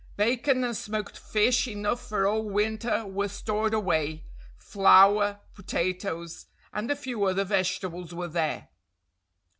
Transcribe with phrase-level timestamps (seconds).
[0.17, 4.23] Bacon and smoked fish enough for all winter were stored away;
[4.57, 8.69] flour, potatoes, and a few other vegetables were there.